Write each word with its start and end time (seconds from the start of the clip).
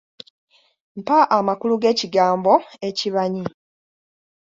Mpa 0.99 1.19
amakulu 1.37 1.73
g’ekigambo 1.81 2.53
ekibanyi 2.89 3.45